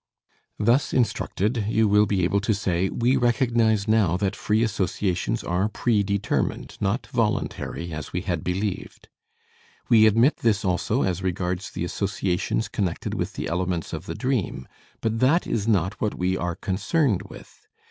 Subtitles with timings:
[0.57, 5.69] Thus instructed, you will be able to say, "We recognize now that free associations are
[5.69, 9.09] predetermined, not voluntary, as we had believed.
[9.89, 14.67] We admit this also as regards the associations connected with the elements of the dream,
[15.01, 17.67] but that is not what we are concerned with.